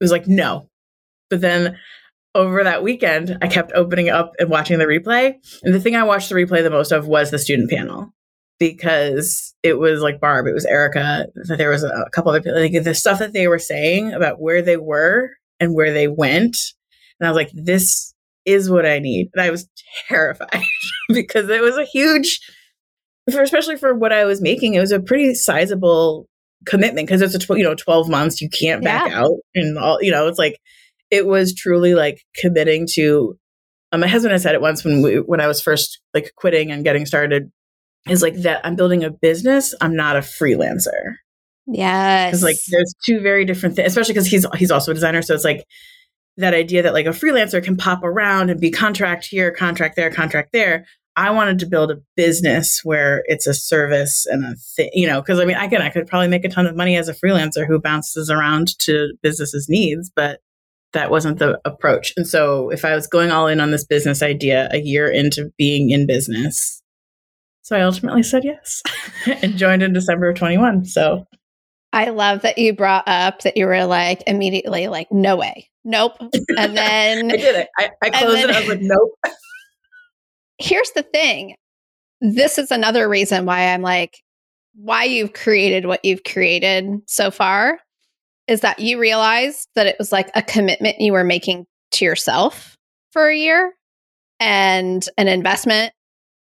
[0.00, 0.68] was like, no.
[1.30, 1.76] But then
[2.34, 5.34] over that weekend, I kept opening up and watching the replay.
[5.62, 8.12] And the thing I watched the replay the most of was the student panel
[8.58, 12.60] because it was like Barb, it was Erica, there was a couple other people.
[12.60, 15.30] like the stuff that they were saying about where they were
[15.60, 16.56] and where they went.
[17.20, 19.30] And I was like, this is what I need.
[19.34, 19.68] And I was
[20.08, 20.62] terrified
[21.08, 22.40] because it was a huge,
[23.30, 26.26] for, especially for what I was making, it was a pretty sizable
[26.66, 29.22] commitment because it's a, tw- you know, 12 months, you can't back yeah.
[29.22, 30.58] out and all, you know, it's like,
[31.10, 33.38] it was truly like committing to,
[33.92, 36.70] um, my husband has said it once when we, when I was first like quitting
[36.70, 37.50] and getting started
[38.08, 39.74] is like that I'm building a business.
[39.80, 41.14] I'm not a freelancer.
[41.66, 42.30] Yes.
[42.30, 45.22] Because like there's two very different things, especially because he's he's also a designer.
[45.22, 45.64] So it's like
[46.36, 50.10] that idea that like a freelancer can pop around and be contract here, contract there,
[50.10, 50.86] contract there.
[51.16, 55.20] I wanted to build a business where it's a service and a thing, you know,
[55.20, 57.66] because I mean, again, I could probably make a ton of money as a freelancer
[57.66, 60.40] who bounces around to businesses' needs, but
[60.92, 62.12] that wasn't the approach.
[62.16, 65.52] And so if I was going all in on this business idea a year into
[65.56, 66.82] being in business,
[67.62, 68.82] so I ultimately said yes
[69.42, 70.84] and joined in December of 21.
[70.84, 71.26] So
[71.94, 75.70] I love that you brought up that you were like immediately like, no way.
[75.84, 76.16] Nope.
[76.20, 76.32] And
[76.76, 77.68] then I did it.
[77.78, 78.56] I, I closed then, it.
[78.56, 79.12] I was like, nope.
[80.58, 81.54] Here's the thing.
[82.20, 84.18] This is another reason why I'm like,
[84.74, 87.78] why you've created what you've created so far
[88.48, 92.76] is that you realized that it was like a commitment you were making to yourself
[93.12, 93.72] for a year
[94.40, 95.92] and an investment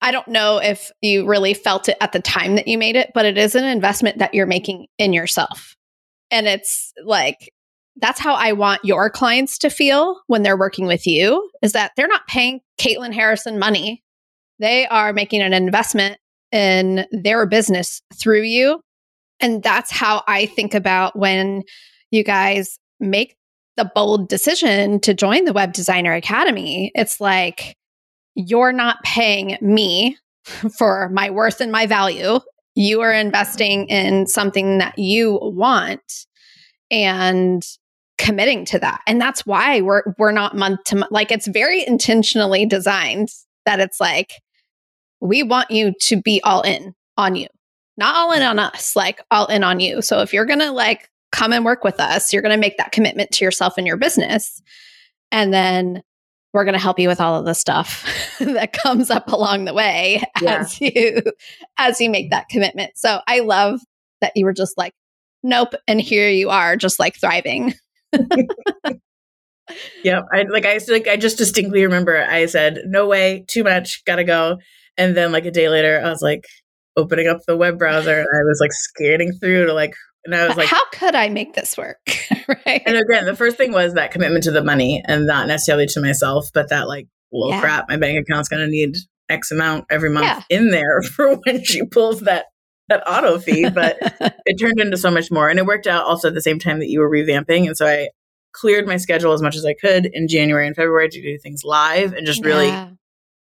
[0.02, 3.10] I don't know if you really felt it at the time that you made it,
[3.14, 5.76] but it is an investment that you're making in yourself.
[6.30, 7.52] And it's like,
[7.96, 11.92] that's how I want your clients to feel when they're working with you is that
[11.96, 14.02] they're not paying Caitlin Harrison money.
[14.58, 16.18] They are making an investment
[16.50, 18.80] in their business through you.
[19.40, 21.62] And that's how I think about when
[22.10, 23.36] you guys make
[23.76, 26.90] the bold decision to join the Web Designer Academy.
[26.94, 27.76] It's like,
[28.34, 30.16] you're not paying me
[30.76, 32.40] for my worth and my value.
[32.74, 36.26] You are investing in something that you want
[36.90, 37.62] and
[38.18, 39.00] committing to that.
[39.06, 41.12] And that's why we're we're not month to month.
[41.12, 43.28] Like it's very intentionally designed
[43.66, 44.34] that it's like
[45.20, 47.46] we want you to be all in on you.
[47.96, 50.00] Not all in on us, like all in on you.
[50.00, 52.78] So if you're going to like come and work with us, you're going to make
[52.78, 54.62] that commitment to yourself and your business.
[55.30, 56.02] And then
[56.52, 58.04] we're going to help you with all of the stuff
[58.40, 60.60] that comes up along the way yeah.
[60.60, 61.22] as you
[61.78, 62.92] as you make that commitment.
[62.96, 63.80] So I love
[64.20, 64.92] that you were just like,
[65.42, 67.74] nope, and here you are, just like thriving.
[70.02, 74.04] yep, I like I like I just distinctly remember I said, no way, too much,
[74.04, 74.58] gotta go,
[74.96, 76.44] and then like a day later, I was like
[76.96, 80.46] opening up the web browser and I was like scanning through to like and I
[80.46, 81.98] was like, how could I make this work?
[82.48, 82.82] right.
[82.84, 86.00] And again, the first thing was that commitment to the money and not necessarily to
[86.00, 87.60] myself, but that like, well, yeah.
[87.60, 88.96] crap, my bank account's going to need
[89.28, 90.42] X amount every month yeah.
[90.50, 92.46] in there for when she pulls that
[92.88, 93.70] that auto fee.
[93.70, 93.98] But
[94.46, 95.48] it turned into so much more.
[95.48, 97.66] And it worked out also at the same time that you were revamping.
[97.66, 98.10] And so I
[98.52, 101.62] cleared my schedule as much as I could in January and February to do things
[101.64, 102.90] live and just really yeah.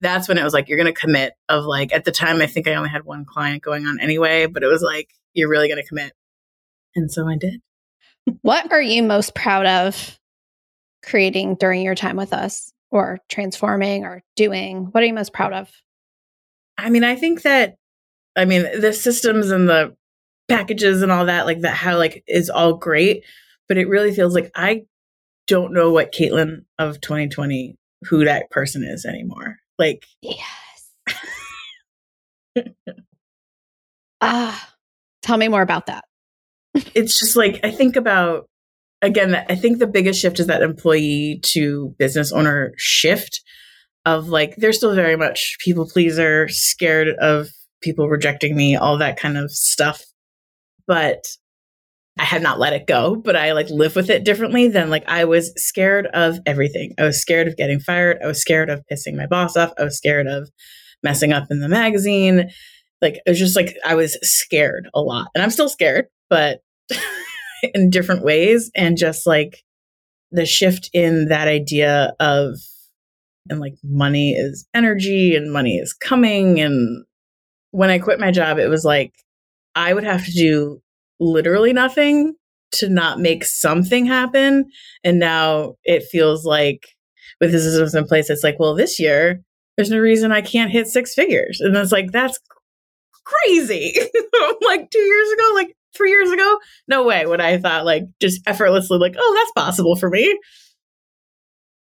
[0.02, 2.48] that's when it was like you're going to commit of like at the time I
[2.48, 5.68] think I only had one client going on anyway, but it was like you're really
[5.68, 6.14] going to commit
[6.96, 7.62] and so I did.
[8.42, 10.18] what are you most proud of
[11.04, 14.86] creating during your time with us or transforming or doing?
[14.86, 15.70] What are you most proud of?
[16.78, 17.76] I mean, I think that,
[18.36, 19.96] I mean, the systems and the
[20.50, 23.24] packages and all that, like that, how like is all great,
[23.68, 24.86] but it really feels like I
[25.48, 27.76] don't know what Caitlin of 2020,
[28.10, 29.58] who that person is anymore.
[29.78, 30.36] Like, yes.
[34.22, 34.74] Ah,
[35.22, 36.06] tell me more about that
[36.94, 38.48] it's just like I think about
[39.02, 43.42] again, I think the biggest shift is that employee to business owner shift
[44.06, 47.50] of like they're still very much people pleaser, scared of
[47.82, 50.04] people rejecting me, all that kind of stuff.
[50.88, 51.24] But
[52.18, 55.04] I have not let it go, but I like live with it differently than like
[55.08, 56.94] I was scared of everything.
[56.98, 58.20] I was scared of getting fired.
[58.24, 59.74] I was scared of pissing my boss off.
[59.78, 60.50] I was scared of
[61.04, 62.50] messing up in the magazine.
[63.02, 65.28] Like it was just like I was scared a lot.
[65.36, 66.62] And I'm still scared, but
[67.74, 69.64] in different ways and just like
[70.32, 72.56] the shift in that idea of
[73.50, 77.06] and like money is energy and money is coming and
[77.72, 79.14] when i quit my job it was like
[79.76, 80.82] i would have to do
[81.20, 82.34] literally nothing
[82.72, 84.66] to not make something happen
[85.04, 86.88] and now it feels like
[87.40, 89.42] with the systems in place it's like well this year
[89.76, 91.60] there's no reason I can't hit six figures.
[91.60, 92.40] And it's like, that's
[93.26, 93.94] crazy.
[94.62, 98.42] like two years ago, like three years ago, no way would I thought like just
[98.48, 100.40] effortlessly like, oh, that's possible for me.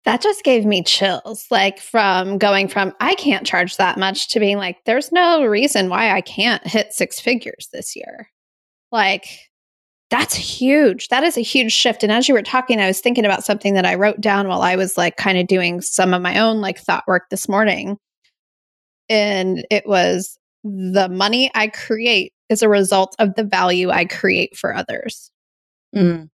[0.05, 4.41] That just gave me chills, like from going from I can't charge that much to
[4.41, 8.29] being like, there's no reason why I can't hit six figures this year.
[8.93, 9.27] Like,
[10.11, 11.09] that's huge.
[11.09, 12.05] That is a huge shift.
[12.05, 14.63] And as you were talking, I was thinking about something that I wrote down while
[14.63, 17.99] I was like kind of doing some of my own like thought work this morning.
[19.09, 24.57] And it was the money I create is a result of the value I create
[24.57, 25.31] for others.
[25.95, 26.29] Mm.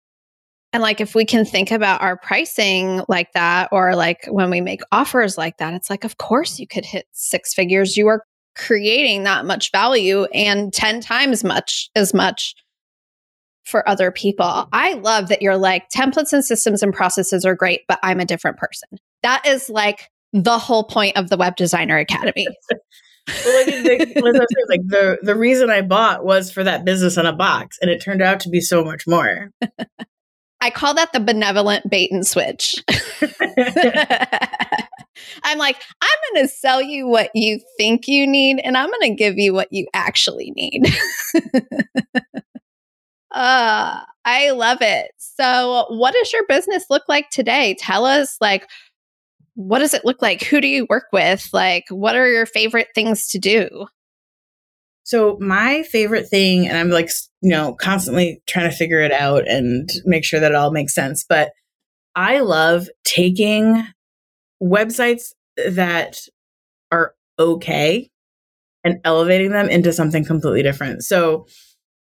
[0.72, 4.62] And like if we can think about our pricing like that, or like when we
[4.62, 7.98] make offers like that, it's like, of course you could hit six figures.
[7.98, 8.24] You are
[8.56, 12.54] creating that much value and 10 times much as much
[13.65, 14.67] for other people.
[14.72, 18.26] I love that you're like templates and systems and processes are great, but I'm a
[18.26, 18.89] different person.
[19.24, 22.48] That is like the whole point of the Web Designer Academy.
[23.45, 27.33] well, like, the, like the the reason I bought was for that business in a
[27.33, 29.51] box, and it turned out to be so much more.
[30.61, 32.75] I call that the benevolent bait and switch.
[35.43, 39.11] I'm like, I'm going to sell you what you think you need, and I'm going
[39.11, 40.93] to give you what you actually need.
[43.31, 45.11] uh, I love it.
[45.17, 47.75] So, what does your business look like today?
[47.79, 48.67] Tell us, like,
[49.60, 50.41] what does it look like?
[50.43, 51.50] Who do you work with?
[51.52, 53.88] Like, what are your favorite things to do?
[55.04, 57.10] So my favorite thing, and I'm like,
[57.41, 60.95] you know, constantly trying to figure it out and make sure that it all makes
[60.95, 61.26] sense.
[61.28, 61.52] But
[62.15, 63.86] I love taking
[64.63, 66.19] websites that
[66.89, 68.10] are okay
[68.86, 71.04] and elevating them into something completely different.
[71.04, 71.48] So,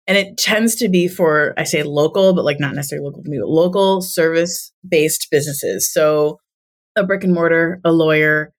[0.07, 3.29] and it tends to be for, I say local, but like not necessarily local to
[3.29, 5.91] me, local service based businesses.
[5.91, 6.39] So,
[6.95, 8.53] a brick and mortar, a lawyer,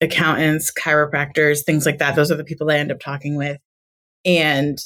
[0.00, 2.16] accountants, chiropractors, things like that.
[2.16, 3.58] Those are the people I end up talking with.
[4.24, 4.78] And,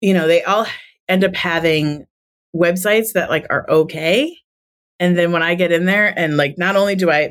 [0.00, 0.66] you know, they all
[1.08, 2.06] end up having
[2.54, 4.36] websites that like are okay.
[4.98, 7.30] And then when I get in there and like, not only do I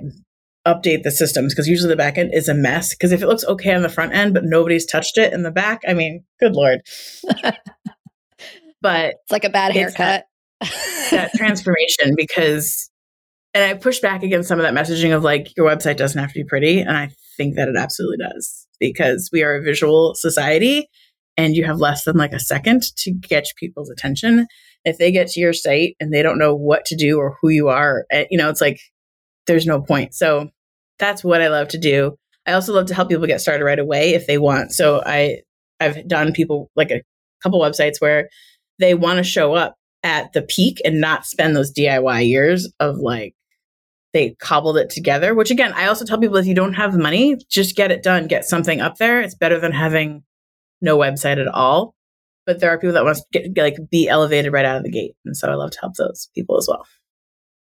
[0.68, 2.96] update the systems, because usually the back end is a mess.
[2.96, 5.52] Because if it looks okay on the front end, but nobody's touched it in the
[5.52, 6.82] back, I mean, good Lord.
[8.82, 10.26] but it's like a bad haircut.
[10.62, 12.89] That, that transformation because
[13.54, 16.32] and I push back against some of that messaging of like your website doesn't have
[16.34, 16.82] to be pretty.
[16.82, 20.88] And I think that it absolutely does because we are a visual society
[21.36, 24.46] and you have less than like a second to get people's attention.
[24.86, 27.50] If they get to your site and they don't know what to do or who
[27.50, 28.80] you are, eh, you know, it's like
[29.48, 30.14] there's no point.
[30.14, 30.50] So
[31.00, 32.16] that's what I love to do.
[32.46, 34.72] I also love to help people get started right away if they want.
[34.72, 35.42] So I
[35.80, 37.02] I've done people like a
[37.42, 38.30] couple websites where
[38.80, 42.98] they want to show up at the peak and not spend those DIY years of
[42.98, 43.34] like
[44.14, 47.38] they cobbled it together, which again, I also tell people if you don't have money,
[47.50, 49.22] just get it done, get something up there.
[49.22, 50.24] It's better than having
[50.82, 51.96] no website at all.
[52.46, 54.90] But there are people that want to get, like be elevated right out of the
[54.90, 55.16] gate.
[55.26, 56.86] And so I love to help those people as well.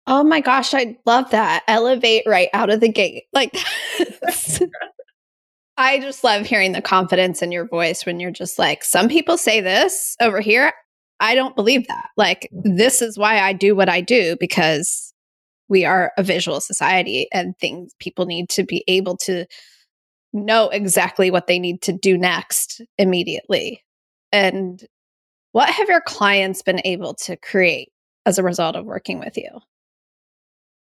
[0.07, 1.63] Oh my gosh, I love that.
[1.67, 3.25] Elevate right out of the gate.
[3.31, 3.55] Like
[5.77, 9.37] I just love hearing the confidence in your voice when you're just like, some people
[9.37, 10.73] say this over here.
[11.19, 12.09] I don't believe that.
[12.17, 12.75] Like, mm-hmm.
[12.75, 15.08] this is why I do what I do because
[15.69, 19.45] we are a visual society and things people need to be able to
[20.33, 23.83] know exactly what they need to do next immediately.
[24.31, 24.83] And
[25.51, 27.89] what have your clients been able to create
[28.25, 29.49] as a result of working with you?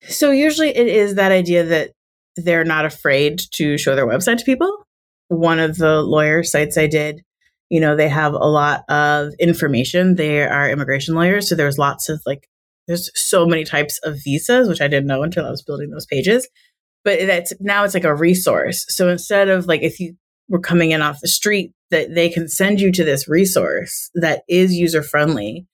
[0.03, 1.91] So, usually it is that idea that
[2.37, 4.71] they're not afraid to show their website to people.
[5.27, 7.21] One of the lawyer sites I did,
[7.69, 10.15] you know, they have a lot of information.
[10.15, 11.49] They are immigration lawyers.
[11.49, 12.47] So, there's lots of like,
[12.89, 16.05] there's so many types of visas, which I didn't know until I was building those
[16.05, 16.45] pages
[17.03, 18.85] but that's now it's like a resource.
[18.89, 20.15] So instead of like if you
[20.47, 24.43] were coming in off the street, that they can send you to this resource that
[24.47, 25.65] is user friendly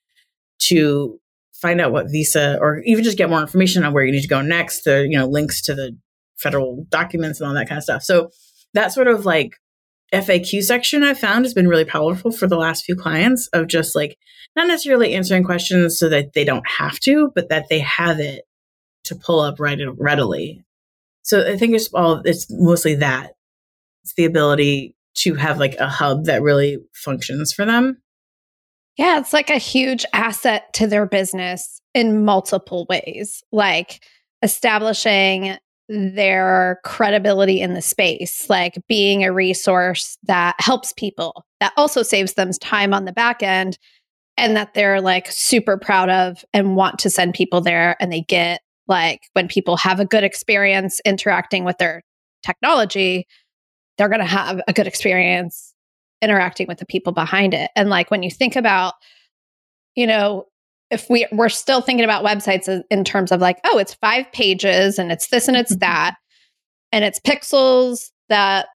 [0.60, 1.20] to
[1.54, 4.28] find out what visa or even just get more information on where you need to
[4.28, 5.98] go next to you know links to the
[6.38, 8.30] federal documents and all that kind of stuff so
[8.74, 9.52] that sort of like
[10.14, 13.96] faq section I've found has been really powerful for the last few clients of just
[13.96, 14.18] like
[14.56, 18.44] not necessarily answering questions so that they don't have to but that they have it
[19.06, 20.66] to pull up right readily
[21.26, 23.32] so I think it's all, it's mostly that.
[24.04, 27.98] It's the ability to have like a hub that really functions for them.
[28.96, 34.04] Yeah, it's like a huge asset to their business in multiple ways, like
[34.44, 35.58] establishing
[35.88, 42.34] their credibility in the space, like being a resource that helps people, that also saves
[42.34, 43.78] them time on the back end,
[44.38, 48.22] and that they're like super proud of and want to send people there and they
[48.22, 52.04] get like when people have a good experience interacting with their
[52.46, 53.28] technology,
[53.98, 55.74] they're going to have a good experience
[56.22, 57.72] interacting with the people behind it.
[57.76, 58.94] And like when you think about,
[59.96, 60.46] you know,
[60.96, 64.98] if we we're still thinking about websites in terms of like, oh, it's five pages
[64.98, 65.82] and it's this and it's mm-hmm.
[65.82, 66.16] that,
[66.92, 68.68] and it's pixels that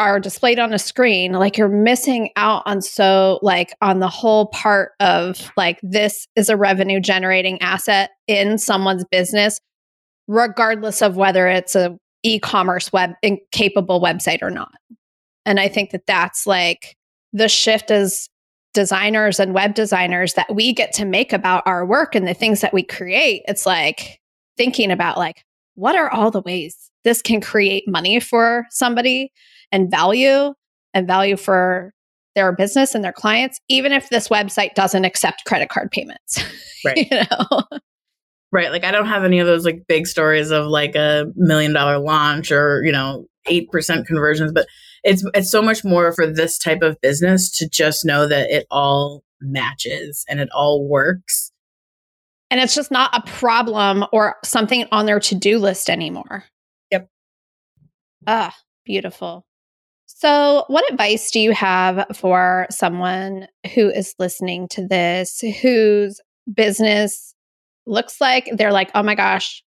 [0.00, 4.46] are displayed on a screen, like you're missing out on so like on the whole
[4.46, 9.60] part of like this is a revenue generating asset in someone's business,
[10.26, 13.10] regardless of whether it's a e-commerce web
[13.52, 14.72] capable website or not.
[15.46, 16.96] And I think that that's like
[17.32, 18.28] the shift as
[18.72, 22.60] designers and web designers that we get to make about our work and the things
[22.60, 23.42] that we create.
[23.48, 24.20] It's like
[24.56, 25.44] thinking about like
[25.74, 29.32] what are all the ways this can create money for somebody
[29.72, 30.52] and value
[30.92, 31.92] and value for
[32.34, 36.42] their business and their clients, even if this website doesn't accept credit card payments.
[36.82, 36.96] Right.
[36.96, 37.62] you know?
[38.52, 38.70] Right.
[38.70, 41.98] Like I don't have any of those like big stories of like a million dollar
[41.98, 44.66] launch or, you know, 8% conversions, but
[45.02, 48.66] it's it's so much more for this type of business to just know that it
[48.70, 51.52] all matches and it all works.
[52.50, 56.44] And it's just not a problem or something on their to-do list anymore.
[56.90, 57.08] Yep.
[58.26, 59.46] Ah, beautiful.
[60.06, 66.20] So, what advice do you have for someone who is listening to this, whose
[66.52, 67.34] business
[67.86, 69.62] looks like they're like, oh my gosh,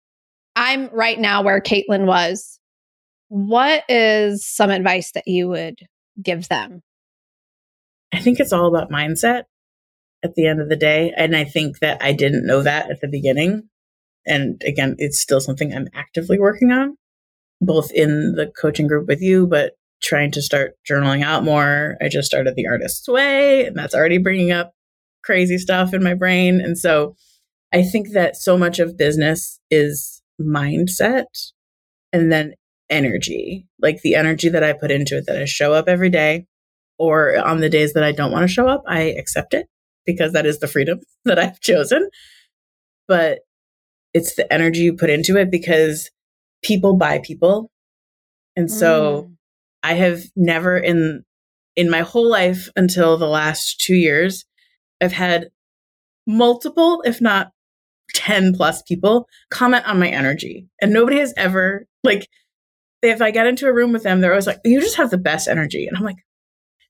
[0.56, 2.58] I'm right now where Caitlin was?
[3.28, 5.78] What is some advice that you would
[6.22, 6.82] give them?
[8.12, 9.44] I think it's all about mindset
[10.24, 11.12] at the end of the day.
[11.16, 13.68] And I think that I didn't know that at the beginning.
[14.26, 16.96] And again, it's still something I'm actively working on,
[17.60, 19.72] both in the coaching group with you, but
[20.02, 21.96] trying to start journaling out more.
[22.00, 24.72] I just started the artist's way, and that's already bringing up
[25.24, 26.60] crazy stuff in my brain.
[26.60, 27.16] And so
[27.72, 31.24] I think that so much of business is mindset
[32.12, 32.54] and then
[32.90, 36.46] energy, like the energy that I put into it, that I show up every day,
[36.98, 39.66] or on the days that I don't want to show up, I accept it
[40.04, 42.08] because that is the freedom that I've chosen.
[43.06, 43.40] But
[44.14, 46.10] it's the energy you put into it because
[46.62, 47.70] people buy people.
[48.56, 49.36] And so mm.
[49.82, 51.24] I have never in
[51.76, 54.44] in my whole life until the last 2 years
[55.00, 55.50] I've had
[56.26, 57.52] multiple if not
[58.14, 62.26] 10 plus people comment on my energy and nobody has ever like
[63.02, 65.18] if I get into a room with them they're always like you just have the
[65.18, 66.18] best energy and I'm like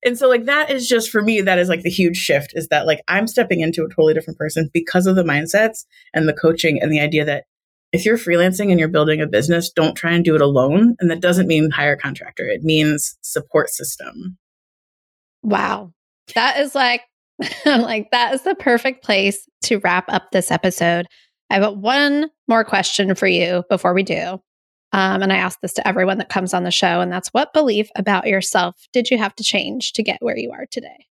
[0.04, 2.68] and so like that is just for me that is like the huge shift is
[2.68, 5.84] that like I'm stepping into a totally different person because of the mindsets
[6.14, 7.44] and the coaching and the idea that
[7.92, 10.94] if you're freelancing and you're building a business, don't try and do it alone.
[11.00, 12.46] And that doesn't mean hire a contractor.
[12.46, 14.36] It means support system.
[15.42, 15.92] Wow.
[16.34, 17.02] That is like,
[17.66, 21.06] like that is the perfect place to wrap up this episode.
[21.50, 24.40] I have one more question for you before we do.
[24.92, 27.52] Um, and I ask this to everyone that comes on the show, and that's what
[27.52, 31.06] belief about yourself did you have to change to get where you are today?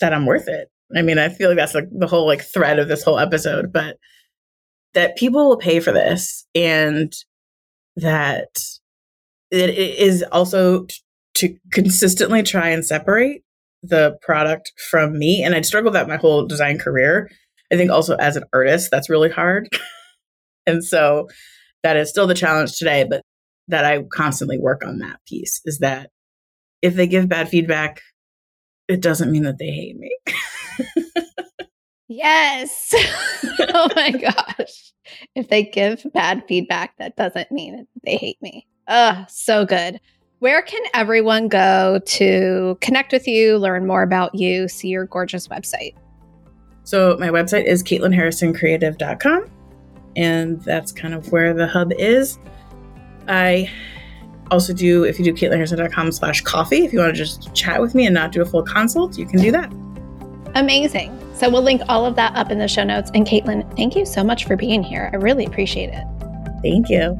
[0.00, 0.68] That I'm worth it.
[0.96, 3.72] I mean, I feel like that's like the whole like thread of this whole episode,
[3.72, 3.98] but
[4.94, 7.12] that people will pay for this and
[7.96, 8.48] that
[9.50, 10.86] it is also
[11.34, 13.42] to consistently try and separate
[13.82, 15.42] the product from me.
[15.42, 17.30] And I'd struggled that my whole design career.
[17.72, 19.68] I think also as an artist, that's really hard.
[20.66, 21.28] and so
[21.84, 23.22] that is still the challenge today, but
[23.68, 26.10] that I constantly work on that piece is that
[26.82, 28.00] if they give bad feedback,
[28.88, 30.10] it doesn't mean that they hate me.
[32.08, 32.94] Yes.
[33.74, 34.92] oh my gosh.
[35.34, 38.66] If they give bad feedback, that doesn't mean they hate me.
[38.86, 40.00] Ugh, so good.
[40.38, 45.48] Where can everyone go to connect with you, learn more about you, see your gorgeous
[45.48, 45.94] website?
[46.82, 49.50] So, my website is CaitlinHarrisonCreative.com,
[50.16, 52.38] and that's kind of where the hub is.
[53.28, 53.70] I
[54.50, 57.94] also do, if you do CaitlinHarrison.com slash coffee, if you want to just chat with
[57.94, 59.72] me and not do a full consult, you can do that.
[60.54, 61.18] Amazing.
[61.34, 63.10] So we'll link all of that up in the show notes.
[63.14, 65.10] And Caitlin, thank you so much for being here.
[65.12, 66.04] I really appreciate it.
[66.62, 67.18] Thank you.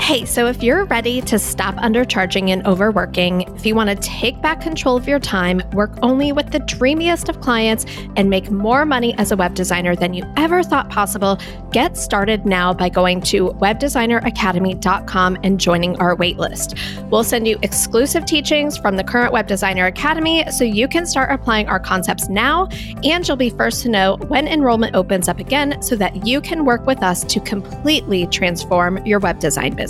[0.00, 4.40] Hey, so if you're ready to stop undercharging and overworking, if you want to take
[4.40, 7.84] back control of your time, work only with the dreamiest of clients,
[8.16, 11.38] and make more money as a web designer than you ever thought possible,
[11.70, 16.80] get started now by going to webdesigneracademy.com and joining our waitlist.
[17.10, 21.30] We'll send you exclusive teachings from the current Web Designer Academy so you can start
[21.30, 22.68] applying our concepts now,
[23.04, 26.64] and you'll be first to know when enrollment opens up again so that you can
[26.64, 29.89] work with us to completely transform your web design business